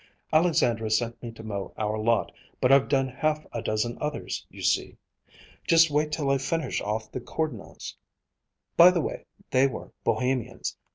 [0.33, 4.63] "Alexandra sent me to mow our lot, but I've done half a dozen others, you
[4.63, 4.97] see.
[5.67, 7.95] Just wait till I finish off the Kourdnas'.
[8.75, 10.75] By the way, they were Bohemians.